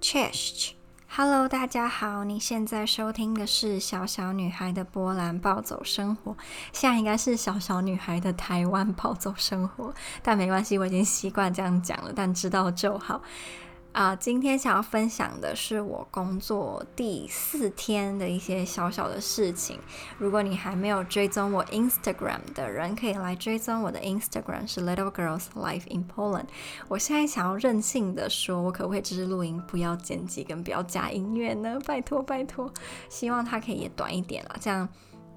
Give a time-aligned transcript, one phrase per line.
[0.00, 6.36] Chesh，Hello，大家好，你现在收听的是小小女孩的波兰暴走生活，
[6.72, 9.92] 现在应该是小小女孩的台湾暴走生活，
[10.22, 13.20] 但没关系，我已经习惯这样讲了，但知道就好。
[13.92, 19.80] 啊，今天想要分享的是我工作第四天的一些小小的事情。
[20.18, 26.46] 如果你还没有追踪我 Instagram 的人，可以来追踪我的 Instagram，是 Little Girls Life in Poland。
[26.86, 31.80] 我现在想要任性的说，我可不可以只是录音，不要剪辑，跟不要加音乐呢？
[31.84, 32.72] 拜托拜托，
[33.08, 34.88] 希望它可以也短一点啦，这样，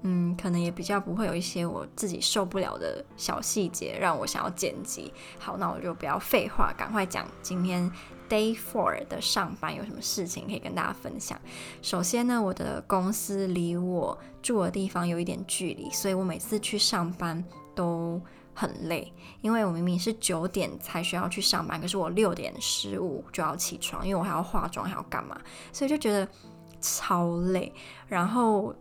[0.02, 5.12] 嗯，可能也比较不会有一些我自己受不了的小细节让我想要剪辑。
[5.40, 7.90] 好，那我就不要废话，赶快讲今天。
[8.32, 11.38] Day four 的上班有什么事情可以跟大家分享？
[11.82, 18.18] 首先呢，我的公司离我住的地方有一点距离，所以我每次去上班都
[18.54, 19.12] 很累。
[19.42, 25.38] 因为我明明是九点才需要去上班，可是我六点十五就要起床，因为我还要化妆，还要干嘛，
[25.70, 26.26] 所以就觉得
[26.80, 27.70] 超累。
[28.08, 28.74] 然后。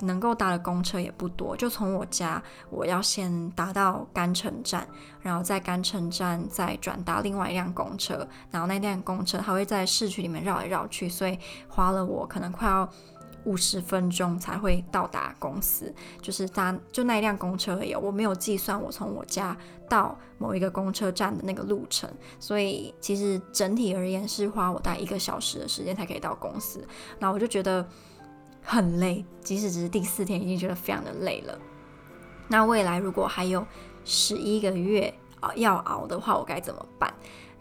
[0.00, 4.86] 能够搭的公车也不多，就从我家，我要先搭到干城站，
[5.20, 12.88] 然后在干城站再转搭另外一辆公车，然后那辆公车它会在市区里面绕来绕去，所以花了我可能快要
[13.44, 15.92] 五十分钟才会到达公司。
[16.22, 19.56] 就是搭就那一辆公车而已，我没有计算我从我家
[19.88, 26.86] 到某一个公车站的那个路程，所以其实整体而言是花我大概一个小时的时间才可以到公司。
[27.18, 27.84] 那我就觉得。
[28.70, 31.58] 很累，即使只是第四天，已经觉得非常的累了。
[32.48, 33.66] 那未来如果还有
[34.04, 37.12] 十一个月啊要熬的话，我该怎么办？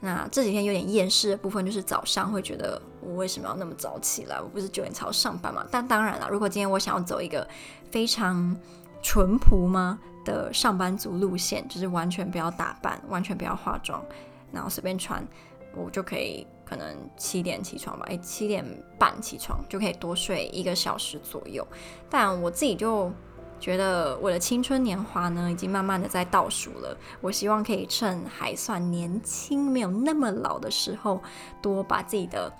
[0.02, 4.42] 那这几天有点厌世的部分，就是早上会觉得我为什么要那么早起来？
[4.42, 5.66] 我不是九点才要上班嘛？
[5.72, 7.48] 但当然了，如果今天我想要走一个
[7.90, 8.54] 非常
[9.02, 14.04] 淳朴吗的上班族路线，就是完全不要打扮，完全不要化妆，
[14.52, 15.26] 然后随便穿，
[15.74, 16.46] 我就可以。
[16.68, 18.66] 可能七点起床吧，诶，七点
[19.00, 21.66] 半起床就可以多睡一个小时左右。
[22.10, 23.12] 但我自己就
[23.60, 26.98] 觉得我的青春年华呢，已经慢慢的在倒数了。
[27.22, 31.22] 我希望可以趁还算年轻、没有那么老的时候，
[31.61, 32.52] 多把自己的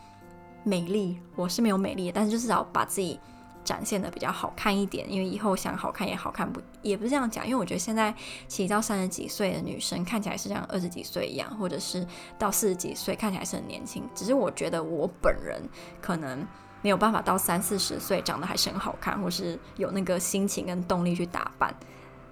[0.63, 3.19] 美丽，我是没有美丽，但是就至少把自己。
[3.67, 8.16] 展现的比较好看一点，因为以后想好看也好看不，也不是这样讲，因为我觉得现在
[8.47, 12.07] 其实到三十几岁的女生看起来是像二十几岁一样，或者是
[12.39, 15.61] 到四十几岁看起来是很年轻，只是我觉得我本人
[16.00, 16.47] 可能
[16.81, 21.75] 没有办法到三四十岁长得还是很好看，或是有那个心情跟动力去打扮，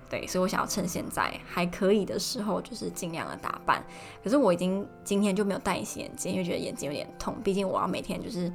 [0.09, 3.83] 对，所以我想要趁现在还可以的时候，就是尽量的打扮。
[4.23, 8.49] 可是我已经今天就没有戴隐形眼镜，因为觉得眼睛有点痛，毕竟我要每天就是。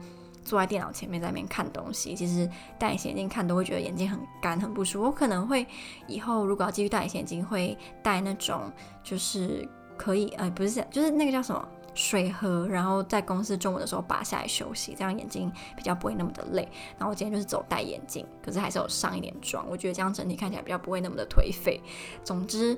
[0.51, 5.07] 坐在电脑前面在那边看东西，其实戴隐形眼镜看都会觉得眼睛很干很不舒服。
[5.07, 5.65] 我可能会
[6.09, 8.63] 以后如果要继续戴隐形眼镜，会戴那种
[9.05, 9.65] 就是
[9.97, 16.69] 可以呃不是就是那个叫什么水盒，然后在公司中午的时候拔下来休息，这样眼睛比较不会那么的累。
[16.99, 21.81] 然后我今天就是走戴眼镜，可是还是有上一点妆，我觉得这样整体看起来比较不会那么的颓废。
[22.25, 22.77] 总之。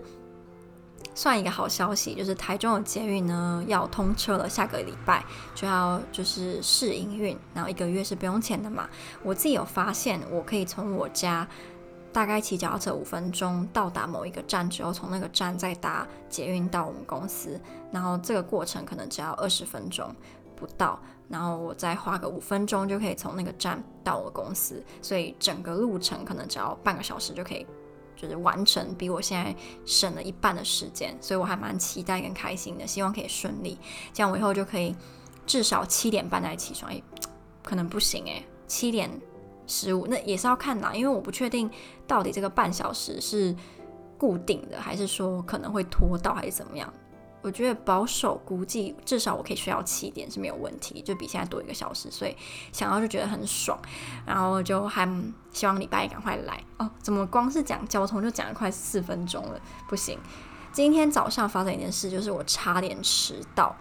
[1.15, 5.25] 算一个好消息，就是台中的捷运呢要通车了，下个礼拜
[5.55, 8.89] 就要就是试营运，然后一个月是不用钱的嘛。
[9.23, 11.47] 我自己有发现，我可以从我家
[12.13, 17.61] 大概骑脚踏车五分钟到达某一个站之后，从那个站再搭捷运到我们公司，
[17.91, 20.15] 然后这个过程可能只要二十分钟
[20.57, 20.99] 不到，
[21.29, 27.67] 然后我再花个五分钟就可以从那个站到我公司，所以整个路程可能只要半个小时就可以。
[28.23, 29.53] 就是完成，比我现在
[29.85, 33.77] 省了一半的时间，所以我还蛮期待跟开心的，希望可以顺利，
[34.13, 34.95] 这样我以后就可以
[35.45, 36.89] 至少七点半再起床。
[36.93, 37.03] 诶，
[37.65, 39.11] 可能不行诶，七点
[39.67, 41.69] 十五那也是要看啦，因为我不确定
[42.07, 43.53] 到底这个半小时是
[44.17, 46.95] 固定的，还是说可能会拖到，还是怎么样。
[47.43, 52.37] 我觉得保守估计，至少我可以睡到七点是没有问题，就比现在多一个小时，所以
[52.73, 53.79] 想到就觉得很爽，
[54.25, 55.07] 然后就还
[55.53, 56.91] 希望礼拜一赶快来哦。
[57.03, 59.61] 怎么光是讲交通就讲了快四分钟了？
[59.89, 60.19] 不行，
[60.73, 63.77] 今天早上发生一件事，就是我差点迟到，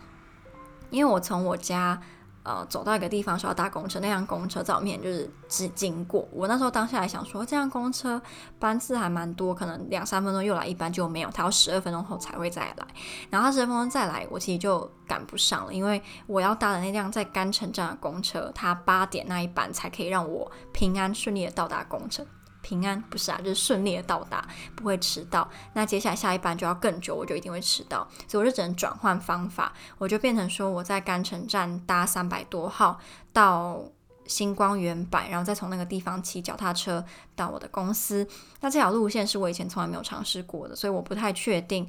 [0.89, 2.01] 因为我从我家。
[2.44, 6.28] 呃，走到一个地方需要搭公车，那辆公车在我面前就是只经过。
[6.32, 8.20] 我那时候当下还想说，这辆公车
[8.58, 12.88] 班次还蛮多，可能两三分钟又来一班就没有，它要十二分钟后才会再来。
[13.29, 22.26] 然后它十二分钟再来，我其实就赶不上了，因为我要搭的那辆在干城站的公车，它八点那一班才可以让我平安顺利的到达公车。
[22.61, 25.49] 平安不是啊，就是顺利的到达，不会迟到。
[25.73, 32.99] 那接下来下一班就要更久，我就一定会迟到，所以我就只能转换方法，我就变成说我在干城站搭三百多号
[33.34, 33.81] 到
[34.28, 37.03] 星光远百，然后再从那个地方骑脚踏车
[37.35, 38.25] 到我的公司。
[38.61, 41.85] 那这条路线是我以前从来没有尝试过的，所以我不太确定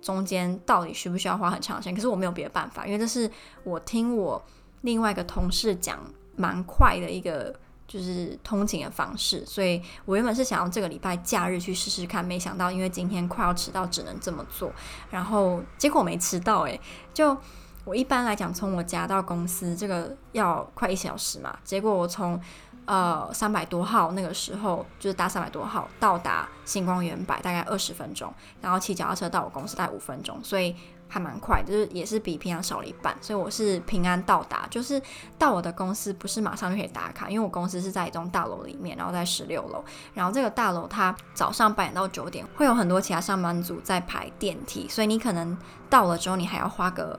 [0.00, 1.94] 中间到底需不需要花很长时间。
[1.94, 3.30] 可是我没有别的办法，因为这是
[3.62, 4.42] 我听我
[4.80, 6.00] 另外一个同事讲
[6.34, 7.54] 蛮快的一个
[7.90, 14.70] 就是通勤的方式，所以我原本是想要这个礼拜假日去试试看，没想到因为今天快要迟到，只能这么做。
[15.10, 16.80] 然后结果没迟到，诶，
[17.12, 17.36] 就
[17.84, 22.40] 我一般来讲从我家到公司这个要快一小时嘛，结果我从
[22.84, 30.76] 呃三百多号那个时候就是搭三百多号到达星光远百大概二十分钟，然后骑脚踏车到我公司大概五分钟，所以。
[31.10, 34.66] 还蛮快，就是也是比平常少了一半，所以我是平安到达。
[34.70, 35.02] 就是
[35.36, 39.84] 到我的公司不是马上就可以打卡，因为我公司是在一栋大楼里面，然后在十六楼。
[40.14, 45.58] 然后这个大楼它早上八点到九点会有很多其他上班族在排电梯，所以你可能
[45.90, 47.18] 到了之后你还要花个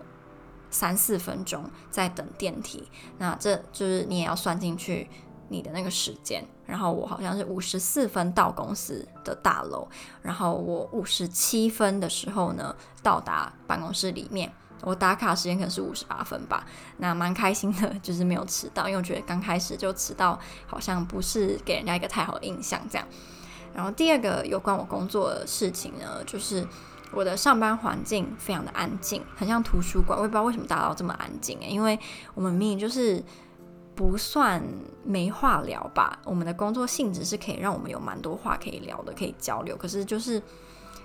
[0.69, 2.87] 三四分钟在等电梯。
[3.17, 5.09] 那这就是你也要算进去。
[5.51, 9.85] 你的那个时间，然后我好像是五十四分到公司的大楼，
[10.21, 14.49] 然后我五十七分的时候呢到达办公室里面，
[14.81, 16.65] 我打卡时间可能是五十八分吧，
[16.99, 23.05] 那蛮开心的，就是没有迟到，因为我觉得刚开始就迟到好像不是给人家一个太好的印象这样。
[23.75, 26.65] 然后第二个有关我工作的事情呢，就是
[27.11, 31.99] 我的上班环境非常的安静，很像图书馆，我也不知道为什么大楼这么安静诶，因为
[32.35, 33.21] 我们明明就是。
[33.93, 34.63] 不算
[35.03, 39.75] 没话聊吧，我们的工作性质是可以让我们有蛮多话可以聊的，可以交流。
[39.75, 40.41] 可是就是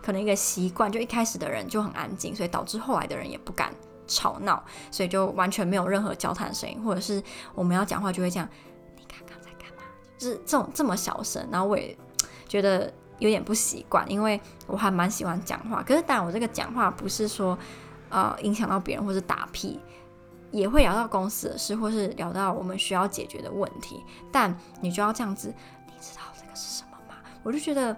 [0.01, 3.75] 可能一个习惯，就一开始的人就很安静，所以导致后来的人也不敢
[4.07, 7.23] 吵闹，所以就完全没有任何交谈声音，或者是
[7.55, 8.49] 我们要讲话就会这样，
[8.97, 9.83] 你刚刚在干嘛？
[10.17, 11.95] 就是这种这么小声，然后我也
[12.49, 15.83] 觉得有点不习惯，因为我还蛮喜欢讲话。
[15.83, 17.59] 可是当然，我这个讲话不是说
[18.11, 19.81] 呃影响到别人或是打屁。
[20.57, 25.55] 也会聊到公司的事，或是聊到我们需要解决的问题，但你就要这样子，
[25.87, 27.15] 你知道这个是什么吗？
[27.43, 27.97] 我就觉得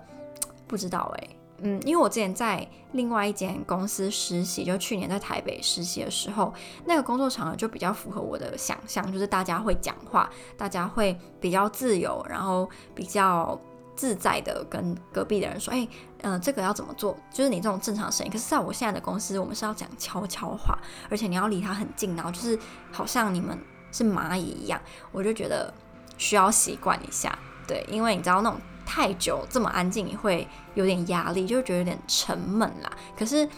[0.67, 6.53] 不知道哎、欸，嗯，因为我之前在另外一间公司实习，就去年在台北实习的时候，
[6.85, 13.59] 那个工作场合就比较符合我的想象，就是大家会讲话，大家会比较自由，然后比较。
[13.99, 15.87] 自在的跟隔壁的人说：“哎、
[16.23, 17.19] 嗯、呃，这个要怎么做？
[17.33, 18.31] 就是你这种正常声音。
[18.31, 20.79] 可是，在我现在的公司，我们是要讲悄悄话，
[21.11, 22.57] 而且你要离他很近，然后就是
[22.93, 23.59] 好像你们
[23.91, 24.81] 是蚂蚁一样。
[25.11, 25.75] 我就觉得
[26.17, 27.37] 需要习惯一下，
[27.67, 32.93] 对，因为你知道那种太久这么安静，你会有点压力，就觉得有点沉闷啦。
[33.19, 33.49] 可是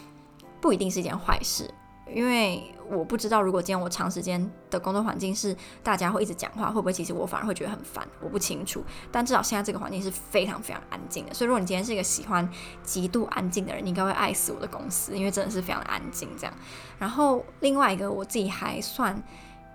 [0.58, 1.70] 不一定是一件坏事。”
[2.12, 8.06] 因为我不知道，如果今天我长时间的工作环境是大家会一直讲话，会不会其实我反而会觉得很烦？
[8.20, 8.82] 我不清楚。
[9.12, 12.48] 但至少现在这个环境是非常非常安静的，所以如果你今天是一个喜欢
[12.82, 16.54] 极度安静的人，你应该会爱死我的公司，因为真的是非常的安静这样。
[16.98, 19.22] 然后另外一个我自己还算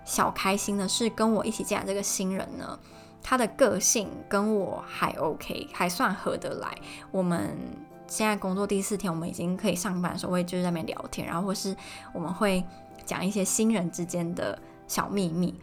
[0.04, 2.78] 小开心的是，跟我一起进来这个新人呢，
[3.22, 6.76] 他的个性跟我还 OK，还算合得来。
[7.10, 7.56] 我们。
[8.08, 11.74] 现在工作第四天，我们已经可以上班的时候，我也就是在那边聊天，然后或是
[12.12, 12.64] 我们会
[13.04, 15.54] 讲一些新人之间的小秘密。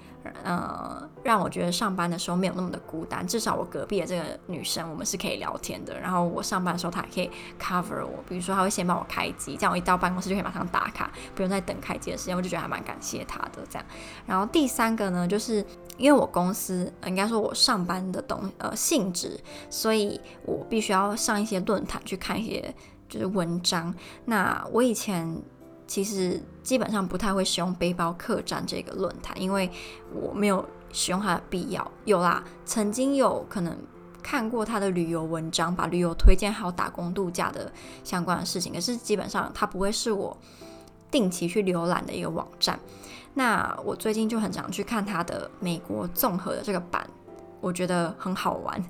[0.45, 3.27] 呃，让我觉得上班的时候没有那么的孤单。
[3.27, 5.99] 至少我隔壁的这个女生，我们是可以聊天的。
[5.99, 7.29] 然后我上班的时候，她还可以
[7.59, 12.37] cover 我，比如说她会先帮我开机，这样我一到办公室就可以马上打卡，不用再等开机的时间。
[12.37, 13.85] 我就觉得还蛮感谢她的这样。
[14.25, 15.57] 然后第三个呢，就是
[15.97, 19.37] 因为我公司应该说我上班的东呃性质，
[19.69, 22.73] 所以我必须要上一些论坛去看一些
[23.09, 23.93] 就是文章。
[24.23, 25.43] 那我以前。
[25.85, 29.69] 其实基本上不太会使用背包客栈这个论坛，因为
[30.13, 31.91] 我没有使用它的必要。
[32.05, 33.77] 有啦，曾经有可能
[34.21, 37.71] 看过他的旅游文章，把旅游推荐还有打工度假的
[38.03, 40.35] 相关的事情，可是基本上它不会是我
[41.11, 42.79] 定期去浏览的一个网站。
[43.33, 47.05] 那我最近就很常去看他的美国综合的这个版，
[47.59, 48.81] 我觉得很好玩。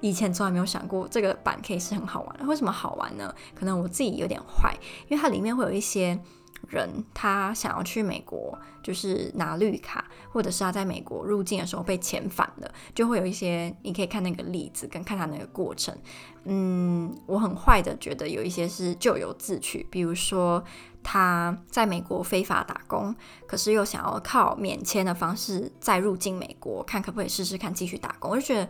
[0.00, 2.44] 以前从来没有想过这个版可以是很好玩的。
[2.44, 3.34] 为什么好玩呢？
[3.54, 4.76] 可能我自己有点坏，
[5.08, 6.20] 因为它里面会有一些。
[6.72, 15.94] 人他想要去美国，就是拿绿卡，或者是他在美国入境的时候被遣返了，就会有一些你可以看那个例子，跟看他那个过程。
[16.44, 20.64] 嗯，我很坏的觉得有一些是咎由自取，比如说
[21.02, 23.14] 他在美国非法打工，
[23.46, 28.30] 可是又想要靠免签的方式再入境美国，看可不可以试试看继续打工。
[28.30, 28.68] 我就觉得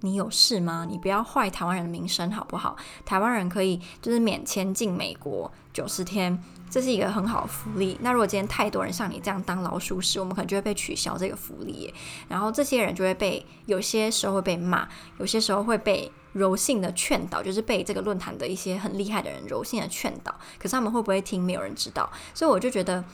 [0.00, 0.86] 你有事吗？
[0.88, 2.76] 你不要坏台湾人的名声好不好？
[3.04, 6.42] 台湾人可以就是免签进美国九十天。
[6.72, 7.98] 这是一个很好的福利。
[8.00, 11.92] 那如果今天太多人像你这样当老鼠屎，我们可能就会被取消这个福利。
[12.28, 14.88] 然后这些人就会被有些时候会被骂，
[15.18, 20.34] 有些时候会被柔性的劝导，就是被这个论坛的一些很厉害的人柔性的劝导。
[20.58, 22.10] 可是他们会不会听，没有人知道。
[22.32, 23.04] 所以我就觉得，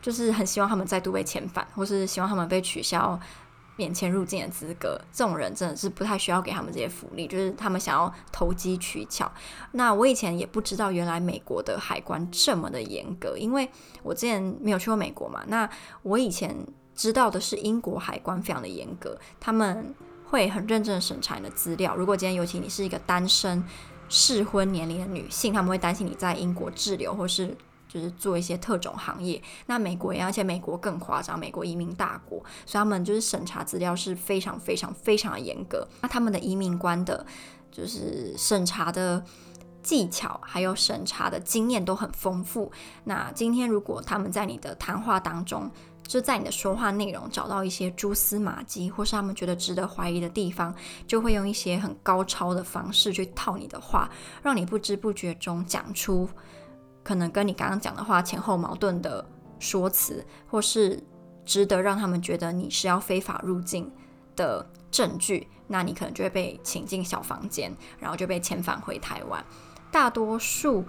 [0.00, 3.18] 就是很希望他们再度被遣返，或是希望他们被取消
[3.76, 9.30] 免签入境的资格，这种人真的是不太需要给他们这些福利，就是他们想要投机取巧。
[9.72, 13.68] 那我以前也不知道，原来美国的海关这么的严格，因为
[14.02, 15.42] 我之前没有去过美国嘛。
[15.46, 15.68] 那
[16.02, 16.54] 我以前
[16.94, 19.94] 知道的是英国海关非常的严格，他们
[20.26, 21.96] 会很认真审查你的资料。
[21.96, 23.64] 如果今天尤其你是一个单身
[24.08, 27.56] 适婚年龄的女性，他们会担心你在英国滞留或是。
[27.92, 35.86] 就是做一些特种行业，那美国也，而且美国更夸张，美国移民大国，所以他们就是审查资料是非常非常非常的严格。
[36.00, 37.26] 那他们的移民官的，
[37.70, 39.22] 就是审查的
[39.82, 42.72] 技巧还有审查的经验都很丰富。
[43.04, 45.70] 那今天如果他们在你的谈话当中，
[46.02, 50.74] 就在你的说话内容找到一些蛛丝马迹，或是他们觉得值得怀疑的地方，
[51.06, 54.10] 就会用一些很高超的方式去套你的话，
[54.42, 56.26] 让你不知不觉中讲出。
[57.02, 59.24] 可能跟你刚刚讲的话前后矛盾的
[59.58, 61.02] 说辞，或是
[61.44, 63.90] 值得让他们觉得你是要非法入境
[64.36, 69.44] 的证据，那你可能就会被请进小房间，然后就被遣返回台湾。
[69.90, 70.84] 大多数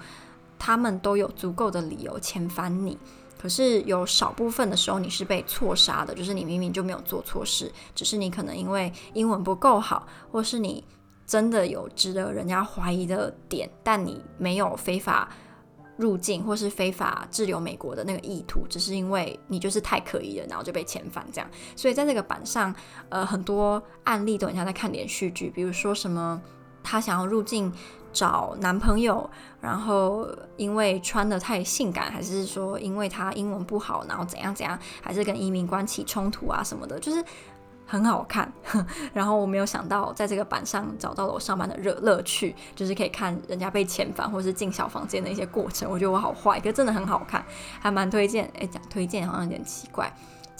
[0.59, 2.97] 他们都有足够的理由遣返你，
[3.41, 10.85] 可是有少部分的时候你是被错杀的，就是你明明就没有做错事，只是你可能因为英文不够好，或是你
[11.25, 15.29] 真的有值得人家怀疑的点，但你没有非法。
[15.97, 21.49] 入境或是非法滞留美国的那个意图，只是因为你就是太可疑了，然后就被遣返这样。
[21.75, 22.73] 所以在这个版上，
[23.09, 26.41] 呃，很多案例都很像在看连续剧，比如说什么
[26.83, 27.71] 她想要入境
[28.11, 29.29] 找男朋友，
[29.61, 37.23] 然后因为穿得太性感，还是说因为她英文不好，然后怎样怎样，还是跟移民官起冲突啊什么的，就是。
[37.93, 38.51] 很好看，
[39.13, 45.87] 然后我没有想到在这个板上找到了我上班的乐乐趣，就是可以看人家被遣返或是进小房间的一些过程。
[45.91, 47.45] 我觉得我好坏，可真的很好看，
[47.79, 48.51] 还蛮推荐。
[48.59, 50.11] 哎，讲推荐好像有点奇怪。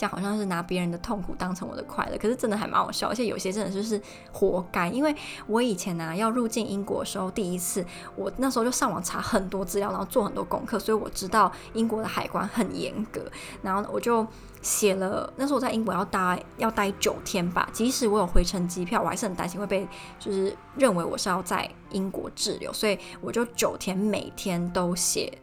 [0.07, 4.89] 好像是拿别人的痛苦当成我的快乐，可是真的还蛮好笑，而且有些真的就是活该。
[4.89, 5.15] 因为
[5.47, 13.21] 我以前呢、要入境英国的时候，第一次我那时候就上网查很多资料，然后做很多功课，所以我知道英国的海关很严格。
[13.61, 14.25] 然后我就
[14.61, 19.87] 写了，那时候我在英国要待要待九天吧，即使我有回程机票，我还是很担心会被
[20.19, 25.37] 就是认为我是要在英国滞留，所以我就九天每天都写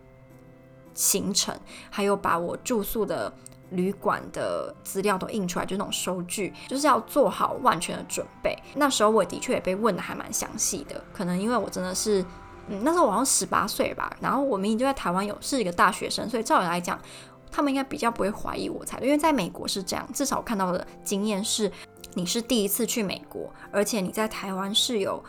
[0.94, 1.54] 行程，
[1.90, 3.32] 还有把我住宿的。
[3.70, 8.56] 旅馆的资料都印出来，就那种收据，就是要做好万全的准备。
[8.74, 12.24] 那时候我的确也被问得还蛮详细的，可能因为我真的是，
[12.68, 16.98] 嗯，那时候我好像十八岁吧，然后我明明就在台湾有是一个大学生，所以照理来讲，
[17.50, 21.70] 他们应该比较不会怀疑我才对，因为在美国是这样，至少我看到的经验是，
[22.14, 25.22] 你是第一次去美国，而且你在台湾是有。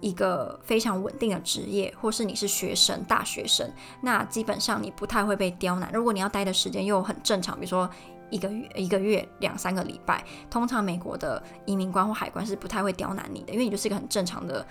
[0.00, 3.70] 一个非常稳定的职业，或是你是学生、大学生，
[4.02, 5.90] 那基本上你不太会被刁难。
[5.92, 7.88] 如果你要待的时间又很正常，比如说
[8.30, 14.66] 一个月、一个月两三个礼拜，通常美国的移民官或海关是不太会刁难你的，因为你就是一个很正常的。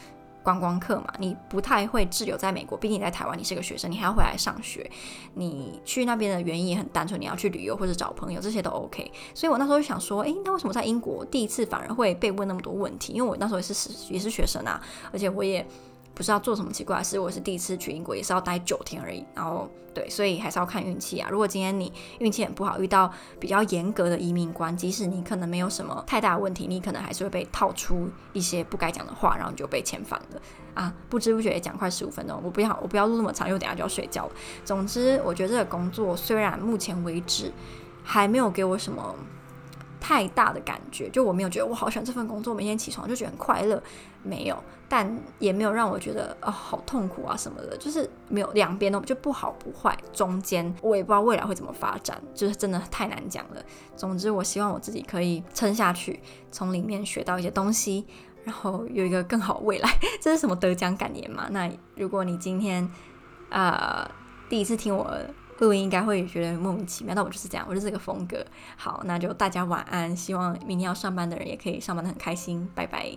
[0.47, 4.89] 观光客嘛，你不太会滞留在美国，毕竟你在台湾，你是个学生，你还要回来上学。
[5.33, 9.11] 你去那边的原因也很单纯，你要去旅游或者找朋友，这些都 OK。
[9.33, 13.11] 所以我那时候就想说，诶，那为什么在英国第一次反而会被问那么多问题？
[13.11, 15.67] 因为我那时候也是也是学生啊，而且我也。
[16.17, 19.23] 不是要做什么奇怪的事，我是第一次去英国，也是要待九天而已。
[19.35, 21.29] 然后对，所以还是要看运气啊。
[21.31, 30.41] 如果今天你运气很不好，遇到比较严格的移民官，即使你可能没有什么太大的问题，你可能还是会被套出一些不该讲的话，然后你就被遣返了
[30.73, 30.91] 啊！
[31.07, 34.31] 不知不觉也讲快十五分钟，我不要我不要录那么长，因为等下就要睡觉了。
[34.65, 37.53] 总之，我觉得这个工作虽然目前为止
[38.03, 39.15] 还没有给我什么。
[39.99, 43.81] 太大的感觉，就我没有觉得我好喜欢这份工作，每天起床就觉得很快乐，
[44.23, 53.61] 没有，但也没有让我觉得啊、哦、好痛苦啊什么的，就是没有两边都就不好不坏，中间我也不知道未来会怎么发展，就是真的太难讲了。
[53.95, 56.19] 总之，我希望我自己可以撑下去，
[56.51, 58.05] 从里面学到一些东西，
[58.43, 59.89] 然后有一个更好未来。
[60.21, 61.47] 这是什么得奖感言嘛？
[61.51, 62.89] 那如果你今天
[63.49, 64.09] 啊、
[64.49, 65.15] 第一次听我。
[65.57, 68.45] 各位应该会觉得莫名其妙，但我就是这样，我就是这个风格。
[68.75, 73.11] 好，那就大家晚安，希望明天要上班的人也可以上班的很开心，拜拜。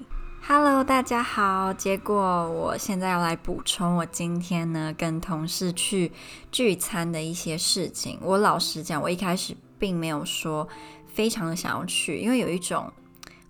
[0.49, 1.71] Hello，大家好。
[1.75, 2.17] 结果
[2.51, 6.11] 我现在要来补充我今天呢跟同事去
[6.51, 8.19] 聚餐的一些事情。
[8.23, 10.67] 我老实讲，我一开始并没有说
[11.09, 12.91] 非常的想要去，因为有一种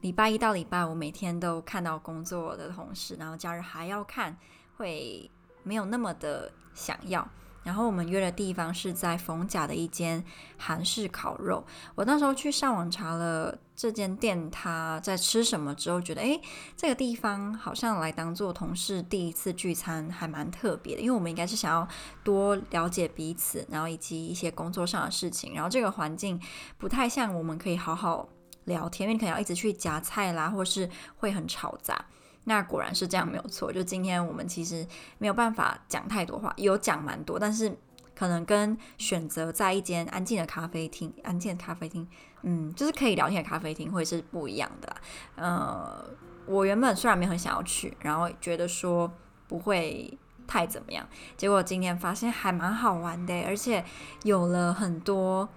[0.01, 4.37] 礼拜一到礼拜五每天都看到工作的同事，然后假日还要看，
[4.77, 5.31] 会
[5.63, 7.25] 没有那么的想要。
[7.63, 10.25] 然后我们约的地方是在逢甲的一间
[10.57, 11.65] 韩式烤肉。
[11.95, 16.41] 我那时候去上网查了这间店，他在吃什么之后，觉得诶，
[16.77, 21.01] 这个地方好像来当做同事第一次聚餐，还蛮特别的。
[21.03, 21.87] 因为我们应该是想要
[22.25, 25.55] 多了解彼此，然后以及一些工作上的事情。
[25.55, 26.41] 然后这个环境
[26.79, 28.29] 不太像我们可以好好
[28.65, 32.07] 聊天，因为可能要一直去夹菜啦，或是会很吵杂。
[32.45, 33.73] 那果然是这样，没有错。
[33.73, 34.87] 就今天我们其实
[35.19, 37.77] 没有办法讲太多话，有讲蛮多，但是
[38.17, 42.07] 可能跟选择在一间安静的咖啡厅，安静的咖啡厅，
[42.43, 44.97] 嗯，就是可以聊天的咖啡厅，会是不一样的。
[45.37, 46.05] 呃，
[46.47, 49.13] 我原本虽然没很想要去，然后觉得说
[49.47, 51.07] 不会太怎么样，
[51.37, 53.85] 结果今天发现还蛮好玩的，而且
[54.25, 55.49] 有了很多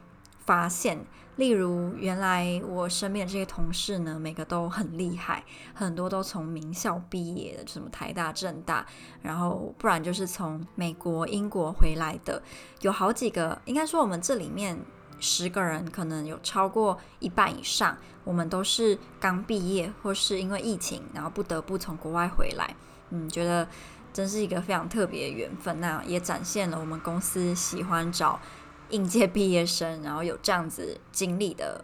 [0.46, 1.06] 发现。
[1.38, 8.86] 例如，原来我身边的这些同事呢，每个都很厉害，很多都从名校毕业的，什么台大、政大，
[9.24, 12.42] 然后不然就是从美国、英国回来的，
[12.82, 13.60] 有好几个。
[13.66, 14.78] 应该说，我们这里面
[15.20, 22.76] 十个人，可能有超过一半以上，我们都是刚毕业，或是因为疫情，然后不得不从国外回来。
[23.10, 23.68] 嗯，觉得
[24.14, 25.80] 真是一个非常特别的缘分。
[25.82, 28.40] 那也展现了我们公司喜欢找。
[28.94, 31.84] 应届毕业生，然后有这样子经历的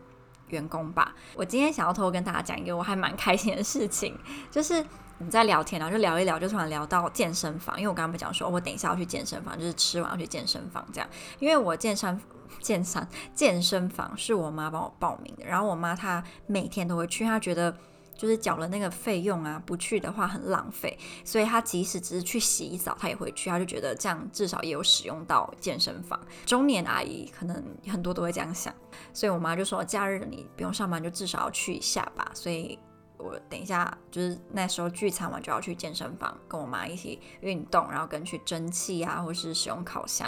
[0.49, 1.15] 员工吧。
[1.35, 4.15] 我今天想要偷偷跟大家讲一个我还蛮开心的事情，
[4.51, 4.75] 就是
[5.17, 7.75] 我们在聊天，然后就聊一聊，就突然聊到健身房。
[7.77, 11.09] 因为我刚刚不讲说，我等一下要去健身房，就是吃完要去健身房这样。
[11.39, 12.21] 因为我健身、
[12.61, 17.75] 健身、健身房是我妈帮我报名的，然后我妈她每天都会去，她觉得。
[18.19, 26.19] 就是缴了那个费用啊，不去的话很浪费，所以他即使只是去洗澡，他也会去，他就觉得这样至少也有使用到健身房。
[26.45, 28.75] 中年阿姨可能很多都会这样想，
[29.13, 32.29] 所以我妈就说，假日你不用上班，就至少要去一下吧。
[32.33, 32.77] 所以
[33.17, 40.27] 我等一下就是那时候聚餐完就要去健身房，跟我妈一起运动，然后跟去蒸汽啊，或是使用烤箱，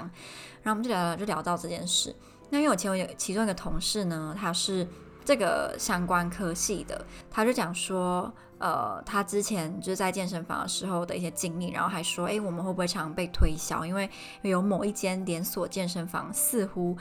[0.63, 2.15] 然后我们就聊聊，就聊到这件事。
[2.49, 4.87] 那因为我前我有其中一个同事呢，他是。
[5.23, 13.85] 这个相关科系的，他就讲说，呃，他之前就是在健身房的时候的一些经历，然后还说，诶，我们会不会常被推销？
[13.85, 14.09] 因为
[14.41, 16.97] 有某一间连锁健身房似乎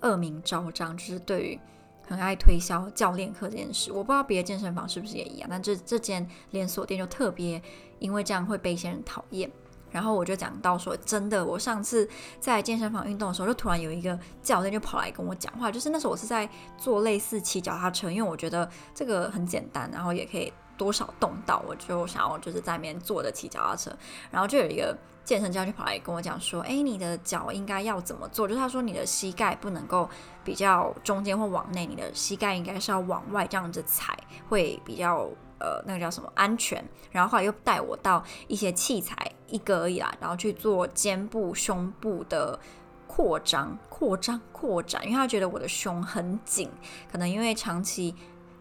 [0.00, 1.60] 恶名昭彰，就是对于
[2.06, 3.90] 很爱推销教练课这件事。
[3.90, 7.60] 我不知道别的健身房是不是也一样，但这这间连锁店就特别
[7.98, 9.50] 因为这样会被一些人讨厌。
[9.96, 12.06] 然后我就讲到说，真的，我上次
[12.38, 23.90] 在健身房运动的时候，就突然有一个教练就跑来跟我讲话，就是那时候我是在做类似骑脚踏车，因为我觉得这个很简单，然后也可以多少动到，我就想要就是在那边坐着骑脚踏车，
[24.30, 28.46] 然后就有一个健身教练跑来跟我讲说，哎，你的脚应该要怎么做？
[28.46, 30.06] 就是他说你的膝盖不能够
[30.44, 34.14] 比较中间或往内，你的膝盖应该是要往外这样子踩，
[34.50, 35.26] 会比较。
[35.58, 36.84] 呃，那个叫什么安全？
[37.10, 39.16] 然后后来又带我到一些器材，
[39.46, 42.58] 一个而已啦，然后去做肩部、胸部的
[43.06, 46.68] 扩张、扩张、扩展，因为他觉得我的胸很紧，
[47.10, 48.14] 可能因为长期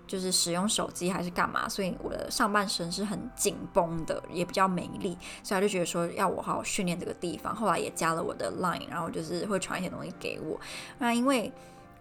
[0.08, 7.54] 就是使用手机还是干嘛，所以我的上半身是很紧绷的，也比较没力，所以他就觉得说要我好好训练这个地方。
[7.54, 10.58] 后来也加了我的 Line，然后就是会传一些东西给我。
[11.00, 11.52] 那因为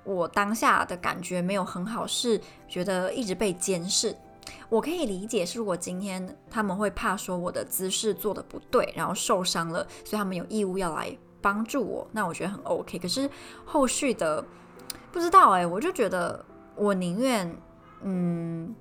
[0.04, 4.14] 我当下的感觉没有很好，是觉得一直被监视。
[4.68, 12.98] 我可以理解，是如果今天他们会怕说我的姿势做的不对，然后受伤了，所以他们有义务要来帮助我，那我觉得很 OK。
[12.98, 13.28] 可是
[13.64, 14.44] 后续的
[15.12, 16.44] 不知道哎，我就觉得
[16.76, 17.56] 我宁愿
[18.02, 18.74] 嗯。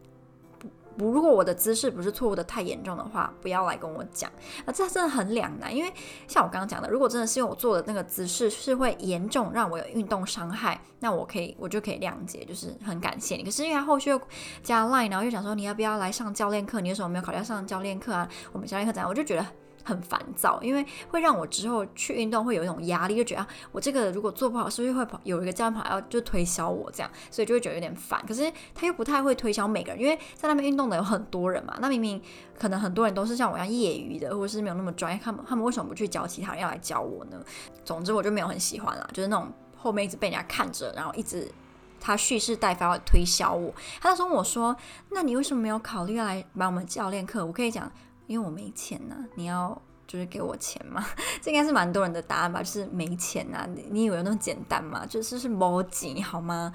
[0.98, 4.30] 不，如果我的姿势不是错误的太严重的话，不要来跟我讲。
[4.66, 5.92] 啊，这真的很两难，因为
[6.28, 13.44] 像我刚刚讲的，如果真的是因为我做的那个姿势是会严重让我有运动伤害，那我可以，我就可以谅解，就是很感谢你。
[13.44, 14.22] 可是因为他后续又
[14.62, 16.80] 加 line，然后又讲说你要不要来上教练课？
[16.82, 18.28] 你为什么没有考虑要上教练课啊？
[18.52, 19.10] 我们教练课怎样？
[19.10, 19.46] 我就觉得。
[19.84, 28.24] 很烦躁，因为会让我之后去运动会有一种压力，就觉得啊，我这个如果做不好，是不是会跑有一个教练跑要就推销我这样，所以就会觉得有点烦。
[28.28, 32.22] 可是他又不太会推销每个人，因为在那边运动的有很多人嘛，那明明
[32.58, 37.38] 可能很多人都是像我一样业余的，或者是没有那么专业，他们他们为什么不去教其他人要来教我呢？
[37.84, 41.52] 总之我就没有很喜欢啦，就是那种后面一直被人家看着，然后一直
[42.00, 43.74] 他蓄势待发要推销我。
[44.02, 44.76] 他那时候问我说
[45.12, 47.92] ：“那你为什么没有考虑来买我们教练课？”我可以讲。
[48.28, 51.04] 因为我没钱呐、你要就是给我钱嘛？
[51.42, 52.62] 这应该是蛮多人的答案吧？
[52.62, 55.06] 就是没钱呐、啊，你以为那么简单吗？
[55.06, 56.72] 就是是没钱好吗？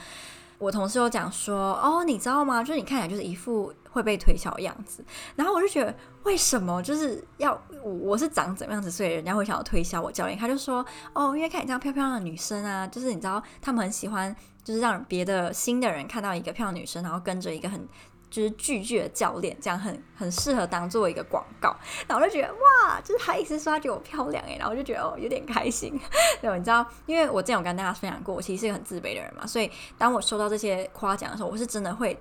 [0.58, 2.64] 我同事有讲说，哦，你知道吗？
[2.64, 5.04] 就是你看起来就是一副会被推销的样子，
[5.36, 7.52] 然后我就觉得为什么就是要
[7.84, 10.36] 我，我是长怎么样子，所以人家会想要推销我教练？
[10.36, 14.34] 他就说，哦，因为看你这样漂漂亮的女生啊，就是你知道他们很喜欢，
[14.64, 17.88] 就是让别的新的人看到一个漂亮女生，然后跟着一个很。
[18.30, 21.74] 就是拒绝教练，这样很很适合当做一个广告，
[22.06, 25.98] 然后我就觉得哇，就是他一直说他觉得我漂亮诶，然后我就觉得哦有点开心。
[26.42, 32.18] 对，你知道，因为我之前有跟大家分享过，我其实是一个很自卑的人嘛，所以当我收到这些夸奖的时候，我是真的会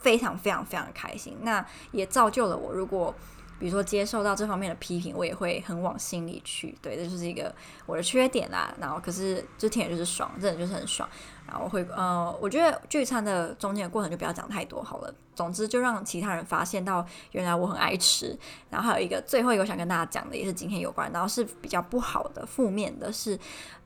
[0.00, 1.36] 非常非常非常开心。
[1.42, 3.14] 那也造就了我，如果
[3.60, 6.74] 比如说接受到这方面的批评，我也会很往心里去。
[6.80, 8.74] 对，这就是一个我的缺点啦。
[8.80, 11.06] 然后可是这甜就是爽，真的就是很爽。
[11.46, 15.14] 然后会呃，我觉得聚餐的中间的过程就不要讲太多好了。
[15.34, 18.36] 总之就让其他人发现到原来我很爱吃。
[18.70, 23.38] 然后还有一个最后一个想跟大家讲的也是今天有关，然后是比较不好的负面的是，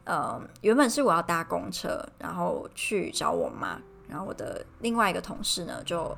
[0.04, 3.80] 呃，原本是我要搭公车，然后去找我妈。
[4.06, 6.16] 然后我的另外一个同事呢，就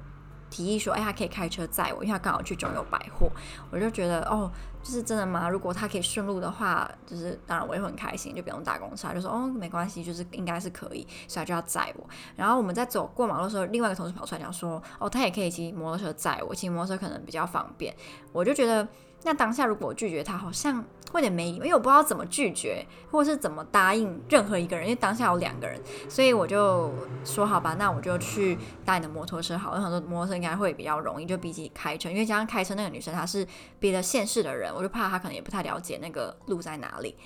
[0.50, 3.30] 提议说：“哎，他可以开车载我，因为他刚好去中友百货。”
[3.70, 4.50] 我就觉得，哦，
[4.82, 5.48] 就是真的吗？
[5.48, 9.12] 如果他可以顺路的话，就是当然我也很开心，就不用打工车。
[9.12, 12.06] 就说：“哦，没关系，就是应该是可以。”所以就要载我。
[12.36, 17.94] 然后我们在走过马路的时候，另外一个同事跑出来讲说：“哦，他也可以骑摩托车载我，骑摩托车可能比较方便。”
[18.32, 18.86] 我就觉得。
[19.26, 20.76] 那当下如果我拒绝他，好像
[21.10, 29.78] 会有点没，因为我不知道怎么拒绝，或者是怎么答应任何一个人，因为当下有两个人，所以我就说好吧，那我就去搭你的摩托车好了。
[29.78, 33.44] 我想说摩托车应该会比较容易，就比起开车，因为加上开车那个女生她是
[33.80, 37.16] 别的县市的人，我就怕她可能也不太了解那个路在哪里，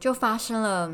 [0.00, 0.90] 就发生了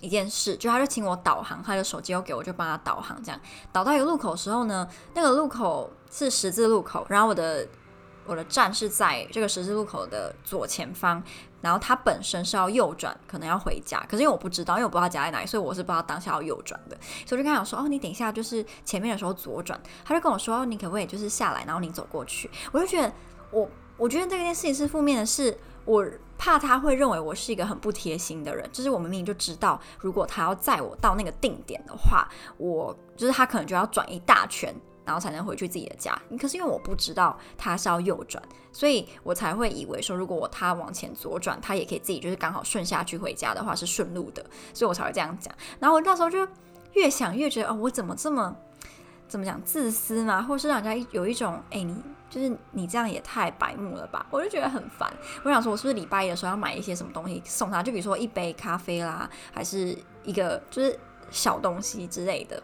[0.00, 7.64] 一件事，就他就请我导航，他的手机又给我，就帮他导航，这样导到一个路口的时候呢，那个路口是十字路口，然后我的。
[8.26, 11.22] 我的站是在这个十字路口的左前方，
[11.60, 22.50] 然后它本身是要右转，可能要回家，可是因为我不知道，因为我不知道家在哪里，所以我是不知道当下要右转的，所以我就跟他讲说，哦，你等一下就是前面的时候左转，他就跟我说，哦，你可不可以就是下来，然后你走过去？
[22.70, 23.12] 我就觉得
[23.50, 26.06] 我我觉得这件事情是负面的是，我
[26.38, 34.74] 怕他会认为我是一个很不贴心的人，就是我明明就知道，如果他要载我到那个定点的话，我就是他可能就要转一大圈。
[35.04, 36.20] 然后才能回去自己的家。
[36.40, 45.54] 可是因为我不知道他是要右转，所以我才会以为说，如果他往前左转，他也可以自己就是刚好顺下去回家的话是顺路的，所以我才会这样讲。
[45.78, 46.46] 然后我那时候就
[46.92, 48.54] 越想越觉得，哦，我怎么这么
[49.28, 51.96] 怎么讲自私嘛，或是让人家有一种，哎，你
[52.28, 54.26] 就是你这样也太白目了吧？
[54.30, 55.12] 我就觉得很烦。
[55.42, 57.82] 我想说，我是不是礼拜一的时候要买一些什么东西送他？
[57.82, 60.98] 就比如说一杯咖啡啦，还是一个就是
[61.30, 62.62] 小东西之类的。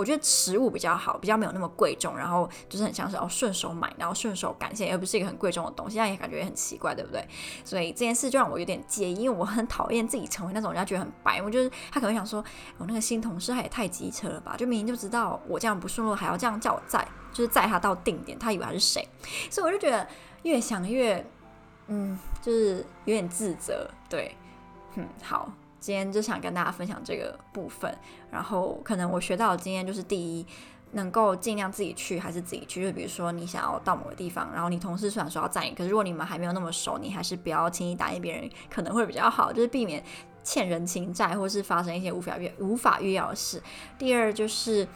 [0.00, 7.22] 我觉得食物比较好，比较没有那么贵重，然后就是很像是哦顺手买，然后顺手感谢，而不是一个很贵重的东西，这样也感觉也很奇怪，对不对？
[7.66, 11.42] 所以这件事就让我有点介意，因为我很讨厌自己成为那种人家觉得很白。
[11.42, 12.42] 我就是他可能想说，
[12.78, 14.56] 我那个新同事他也太机车了吧？
[14.56, 19.06] 就明明就知道我这样不顺路，还要这样叫我载，就是载他到定点，他以为他是谁？
[19.50, 20.06] 所以我就觉得
[20.44, 21.22] 越想越，
[21.88, 23.86] 嗯，就是有点自责。
[24.08, 24.34] 对，
[24.94, 25.52] 嗯，好。
[25.80, 27.92] 今天就想跟大家分享这个部分，
[28.30, 30.46] 然后可能我学到的经验就是：第一，
[30.92, 32.84] 能够尽量自己去还是自己去。
[32.84, 40.04] 就比如说你想要到某个地方，然后你同事虽然说要载你，可是如果你们还没有那么熟，你还是不要轻易答应别人，可能会比较好，就是避免
[40.42, 43.62] 欠人情债或是发生一些无法预无法预料的事。
[43.98, 44.86] 第二就是，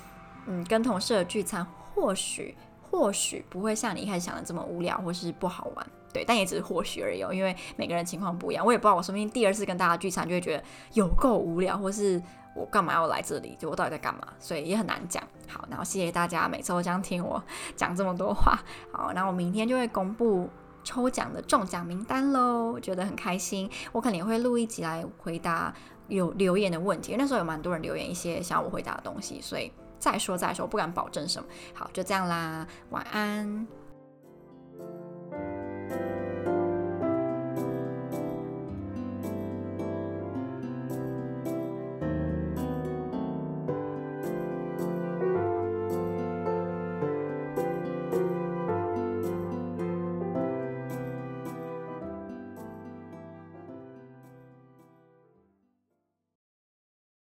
[0.47, 5.87] 嗯，跟同事的聚餐或许或许不会像你一开始想的这么无聊或是不好玩。
[6.15, 12.23] 对，但也只是或许而已，因为每个人情况不一样，我也不知道我说不定第二次跟大家聚餐就会觉得有够无聊，或是
[12.55, 13.57] 我干嘛要来这里？
[13.59, 14.21] 就我到底在干嘛？
[14.39, 15.23] 所以也很难讲。
[15.49, 17.43] 好，然后谢谢大家每次都这样听我
[17.75, 18.57] 讲这么多话。
[18.93, 20.49] 好，那我明天就会公布
[20.85, 23.69] 抽奖的中奖名单喽，觉得很开心。
[23.91, 25.75] 我可能也会录一集来回答
[26.07, 31.49] 有留言的问题，因为那时候有蛮多人留言一些想要我回答的东西，所以再说再说，不敢保证什么。
[31.75, 33.67] 好，就这样啦，晚安。